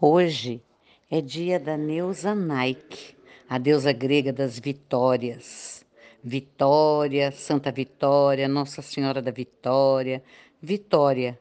Hoje 0.00 0.62
é 1.10 1.20
dia 1.20 1.58
da 1.58 1.76
Neusa 1.76 2.32
Nike, 2.32 3.16
a 3.48 3.58
deusa 3.58 3.90
grega 3.90 4.32
das 4.32 4.56
vitórias. 4.56 5.84
Vitória, 6.22 7.32
Santa 7.32 7.72
Vitória, 7.72 8.46
Nossa 8.46 8.80
Senhora 8.80 9.20
da 9.20 9.32
Vitória, 9.32 10.22
Vitória, 10.62 11.36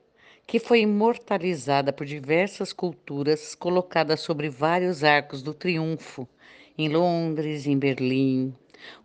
que 0.47 0.57
foi 0.57 0.81
imortalizada 0.81 1.93
por 1.93 2.03
diversas 2.03 2.73
culturas, 2.73 3.53
colocada 3.53 4.17
sobre 4.17 4.49
vários 4.49 5.03
arcos 5.03 5.43
do 5.43 5.53
triunfo, 5.53 6.27
em 6.75 6.89
Londres, 6.89 7.67
em 7.67 7.77
Berlim. 7.77 8.55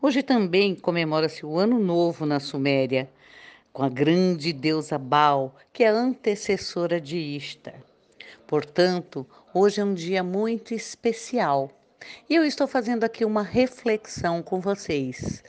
Hoje 0.01 0.23
também 0.23 0.75
comemora-se 0.75 1.45
o 1.45 1.59
Ano 1.59 1.79
Novo 1.79 2.25
na 2.25 2.41
Suméria, 2.41 3.07
com 3.71 3.83
a 3.83 3.91
grande 3.91 4.51
deusa 4.51 4.97
Baal, 4.97 5.55
que 5.75 5.85
é 5.85 5.89
antecessora 5.89 6.99
de 6.99 7.19
Ishtar. 7.19 7.92
Portanto, 8.47 9.27
hoje 9.55 9.81
é 9.81 9.85
um 9.85 9.95
dia 9.95 10.23
muito 10.23 10.75
especial. 10.75 11.71
E 12.29 12.35
eu 12.35 12.45
estou 12.45 12.67
fazendo 12.67 13.05
aqui 13.05 13.25
uma 13.25 13.43
reflexão 13.43 14.43
com 14.43 14.61
vocês, 14.61 15.43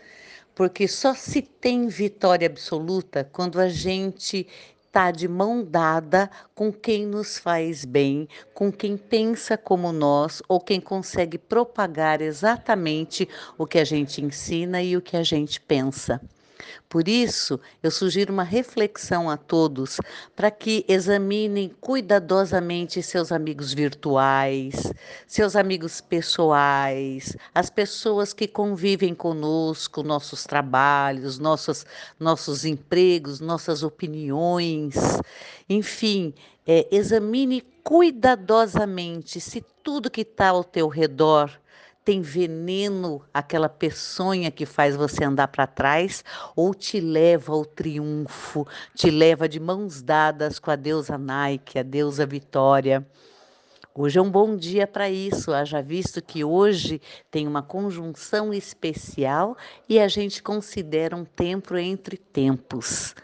porque 0.53 0.88
só 0.88 1.13
se 1.13 1.41
tem 1.41 1.88
vitória 1.88 2.47
absoluta 2.47 3.27
quando 3.31 3.59
a 3.59 3.67
gente 3.67 4.47
está 4.94 5.09
de 5.09 5.27
mão 5.27 5.63
dada 5.63 6.30
com 6.53 6.71
quem 6.71 7.07
nos 7.07 7.39
faz 7.39 7.83
bem, 7.83 8.27
com 8.53 8.71
quem 8.71 8.95
pensa 8.95 9.58
como 9.58 9.91
nós 9.91 10.44
ou 10.47 10.61
quem 10.61 10.80
consegue 10.80 11.39
propagar 11.39 12.21
exatamente 12.21 13.27
o 13.58 13.66
que 13.66 13.80
a 13.80 13.83
gente 13.83 14.23
ensina 14.23 14.83
e 14.83 14.95
o 14.95 15.02
que 15.02 15.17
a 15.17 15.23
gente 15.23 15.59
pensa. 15.59 16.21
Por 16.88 17.08
isso, 17.08 17.59
eu 17.81 17.90
sugiro 17.90 18.31
uma 18.31 18.44
reflexão 18.44 19.30
a 19.30 19.38
todos 19.38 19.98
para 20.35 20.52
que 20.52 20.86
examinem 20.88 21.73
cuidadosamente 21.81 23.02
seus 23.02 23.31
amigos 23.31 23.73
virtuais, 23.73 24.94
seus 25.26 25.55
amigos 25.55 26.02
pessoais, 26.02 27.36
as 27.53 27.70
pessoas 27.70 28.33
que 28.33 28.47
convivem 28.47 29.16
conosco, 29.16 30.03
nossos 30.03 30.44
trabalhos, 30.44 31.39
nossos, 31.39 31.86
nossos 32.20 32.66
empregos, 32.66 33.39
nossas 33.39 33.83
opiniões, 33.83 34.95
enfim, 35.70 36.33
é, 36.66 36.88
examine 36.92 37.61
cuidadosamente 37.83 39.39
se 39.42 39.64
tudo 39.83 40.09
que 40.09 40.22
está 40.22 40.50
ao 40.50 40.64
teu 40.64 40.88
redor 40.88 41.52
tem 42.03 42.21
veneno, 42.21 43.21
aquela 43.33 43.69
peçonha 43.69 44.51
que 44.51 44.65
faz 44.65 44.95
você 44.95 45.23
andar 45.23 45.47
para 45.47 45.65
trás, 45.65 46.23
ou 46.55 46.73
te 46.73 46.99
leva 46.99 47.53
ao 47.53 47.65
triunfo, 47.65 48.67
te 48.93 49.09
leva 49.09 49.47
de 49.47 49.59
mãos 49.59 50.01
dadas 50.01 50.59
com 50.59 50.69
a 50.69 50.75
deusa 50.75 51.17
Nike, 51.17 51.79
a 51.79 51.83
deusa 51.83 52.25
Vitória. 52.25 53.05
Hoje 53.95 54.17
é 54.17 54.21
um 54.21 54.29
bom 54.29 54.55
dia 54.57 54.87
para 54.87 55.09
isso, 55.09 55.53
haja 55.53 55.81
visto 55.81 56.19
que 56.19 56.43
hoje 56.43 56.99
tem 57.29 57.47
uma 57.47 57.61
conjunção 57.61 58.51
especial 58.51 59.55
e 59.87 59.99
a 59.99 60.07
gente 60.07 60.41
considera 60.41 61.15
um 61.15 61.23
tempo 61.23 61.77
entre 61.77 62.17
tempos. 62.17 63.15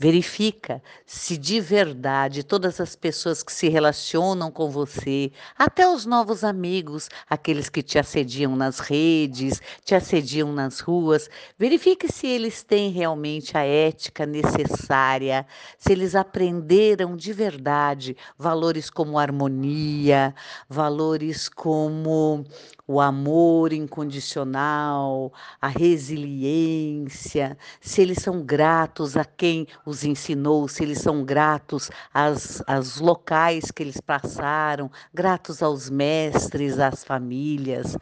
Verifica 0.00 0.80
se 1.04 1.36
de 1.36 1.60
verdade 1.60 2.44
todas 2.44 2.80
as 2.80 2.94
pessoas 2.94 3.42
que 3.42 3.52
se 3.52 3.68
relacionam 3.68 4.48
com 4.48 4.70
você, 4.70 5.32
até 5.58 5.88
os 5.88 6.06
novos 6.06 6.44
amigos, 6.44 7.08
aqueles 7.28 7.68
que 7.68 7.82
te 7.82 7.98
assediam 7.98 8.54
nas 8.54 8.78
redes, 8.78 9.60
te 9.84 9.96
assediam 9.96 10.52
nas 10.52 10.78
ruas, 10.78 11.28
verifique 11.58 12.06
se 12.12 12.28
eles 12.28 12.62
têm 12.62 12.92
realmente 12.92 13.58
a 13.58 13.64
ética 13.64 14.24
necessária, 14.24 15.44
se 15.76 15.90
eles 15.90 16.14
aprenderam 16.14 17.16
de 17.16 17.32
verdade 17.32 18.16
valores 18.38 18.88
como 18.90 19.18
harmonia, 19.18 20.32
valores 20.68 21.48
como 21.48 22.44
o 22.88 23.02
amor 23.02 23.74
incondicional, 23.74 25.30
a 25.60 25.68
resiliência, 25.68 27.58
se 27.82 28.00
eles 28.00 28.22
são 28.22 28.42
gratos 28.42 29.14
a 29.14 29.26
quem 29.26 29.66
os 29.84 30.04
ensinou, 30.04 30.66
se 30.66 30.84
eles 30.84 30.98
são 30.98 31.22
gratos 31.22 31.90
às, 32.14 32.62
aos 32.66 32.98
locais 32.98 33.70
que 33.70 33.82
eles 33.82 34.00
passaram, 34.00 34.90
gratos 35.12 35.62
aos 35.62 35.90
mestres, 35.90 36.78
às 36.78 37.04
famílias. 37.04 37.94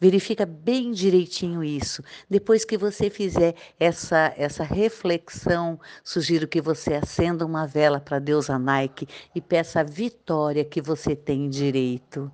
Verifica 0.00 0.44
bem 0.44 0.90
direitinho 0.90 1.62
isso. 1.62 2.02
Depois 2.28 2.64
que 2.64 2.76
você 2.76 3.08
fizer 3.08 3.54
essa, 3.78 4.34
essa 4.36 4.64
reflexão, 4.64 5.78
sugiro 6.02 6.48
que 6.48 6.60
você 6.60 6.94
acenda 6.94 7.46
uma 7.46 7.68
vela 7.68 8.00
para 8.00 8.18
Deus 8.18 8.50
a 8.50 8.58
Nike 8.58 9.06
e 9.32 9.40
peça 9.40 9.78
a 9.78 9.84
vitória 9.84 10.64
que 10.64 10.82
você 10.82 11.14
tem 11.14 11.48
direito. 11.48 12.28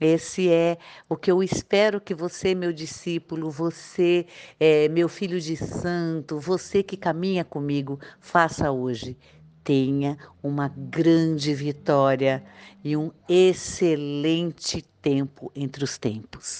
Esse 0.00 0.48
é 0.50 0.78
o 1.08 1.16
que 1.16 1.30
eu 1.30 1.42
espero 1.42 2.00
que 2.00 2.14
você, 2.14 2.54
meu 2.54 2.72
discípulo, 2.72 3.50
você, 3.50 4.26
é, 4.58 4.88
meu 4.88 5.08
filho 5.08 5.38
de 5.38 5.56
santo, 5.56 6.38
você 6.40 6.82
que 6.82 6.96
caminha 6.96 7.44
comigo, 7.44 8.00
faça 8.18 8.70
hoje. 8.70 9.18
Tenha 9.62 10.16
uma 10.42 10.68
grande 10.68 11.52
vitória 11.52 12.42
e 12.82 12.96
um 12.96 13.12
excelente 13.28 14.82
tempo 15.02 15.52
entre 15.54 15.84
os 15.84 15.98
tempos. 15.98 16.58